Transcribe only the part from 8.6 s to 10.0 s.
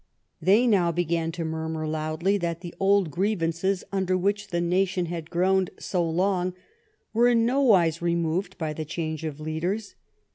the change of leaders.